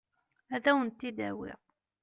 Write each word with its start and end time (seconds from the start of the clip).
Ad 0.55 0.65
wen-tent-id-awiɣ. 0.73 1.61